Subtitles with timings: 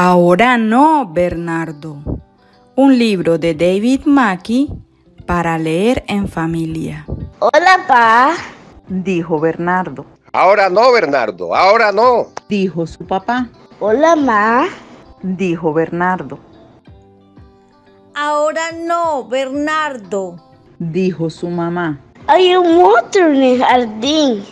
[0.00, 1.96] Ahora no, Bernardo.
[2.76, 4.70] Un libro de David Mackey
[5.26, 7.04] para leer en familia.
[7.40, 8.34] Hola, pa.
[8.86, 10.06] Dijo Bernardo.
[10.32, 12.28] Ahora no, Bernardo, ahora no.
[12.48, 13.48] Dijo su papá.
[13.80, 14.68] Hola, ma.
[15.20, 16.38] Dijo Bernardo.
[18.14, 20.36] Ahora no, Bernardo.
[20.78, 21.98] Dijo su mamá.
[22.28, 24.44] Hay un monstruo en el jardín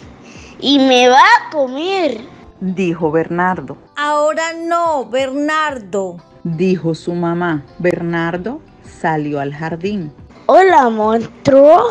[0.58, 2.35] y me va a comer.
[2.60, 3.76] Dijo Bernardo.
[3.96, 6.16] Ahora no, Bernardo.
[6.42, 7.62] Dijo su mamá.
[7.78, 10.10] Bernardo salió al jardín.
[10.46, 11.82] Hola, monstruo.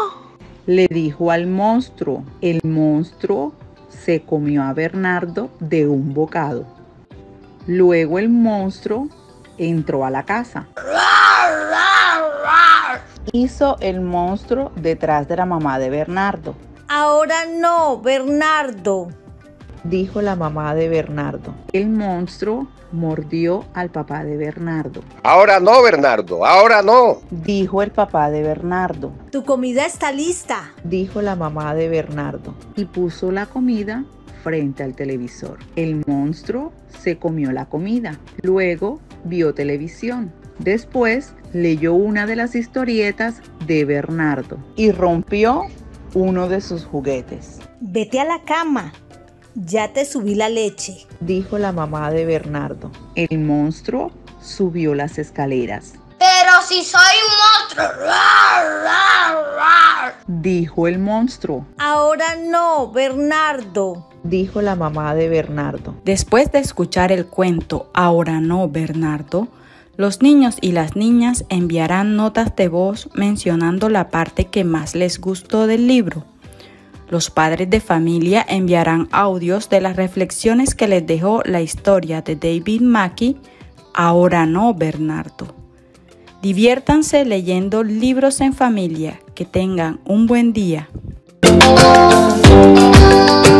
[0.65, 2.23] Le dijo al monstruo.
[2.41, 3.53] El monstruo
[3.89, 6.65] se comió a Bernardo de un bocado.
[7.67, 9.07] Luego el monstruo
[9.59, 10.67] entró a la casa.
[13.31, 16.55] Hizo el monstruo detrás de la mamá de Bernardo.
[16.87, 19.09] Ahora no, Bernardo.
[19.89, 21.53] Dijo la mamá de Bernardo.
[21.71, 25.01] El monstruo mordió al papá de Bernardo.
[25.21, 27.17] Ahora no, Bernardo, ahora no.
[27.29, 29.11] Dijo el papá de Bernardo.
[29.31, 30.73] Tu comida está lista.
[30.83, 32.55] Dijo la mamá de Bernardo.
[32.75, 34.05] Y puso la comida
[34.43, 35.59] frente al televisor.
[35.75, 36.71] El monstruo
[37.03, 38.19] se comió la comida.
[38.41, 40.33] Luego vio televisión.
[40.57, 45.63] Después leyó una de las historietas de Bernardo y rompió
[46.15, 47.59] uno de sus juguetes.
[47.81, 48.93] Vete a la cama.
[49.57, 51.07] Ya te subí la leche.
[51.21, 52.91] Dijo la mamá de Bernardo.
[53.15, 54.11] El monstruo
[54.41, 55.93] subió las escaleras.
[56.19, 58.05] Pero si soy un monstruo.
[60.27, 61.65] Dijo el monstruo.
[61.77, 64.09] Ahora no, Bernardo.
[64.23, 65.95] Dijo la mamá de Bernardo.
[66.03, 69.47] Después de escuchar el cuento Ahora no, Bernardo,
[69.95, 75.21] los niños y las niñas enviarán notas de voz mencionando la parte que más les
[75.21, 76.25] gustó del libro.
[77.09, 82.35] Los padres de familia enviarán audios de las reflexiones que les dejó la historia de
[82.35, 83.37] David Mackey,
[83.97, 85.55] Ahora no, Bernardo.
[86.41, 89.21] Diviértanse leyendo libros en familia.
[89.33, 90.89] Que tengan un buen día.